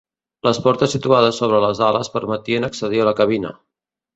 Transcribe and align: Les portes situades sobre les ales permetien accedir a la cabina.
Les 0.45 0.59
portes 0.67 0.95
situades 0.95 1.41
sobre 1.43 1.59
les 1.65 1.81
ales 1.89 2.11
permetien 2.17 2.69
accedir 2.71 3.05
a 3.05 3.09
la 3.11 3.17
cabina. 3.21 3.57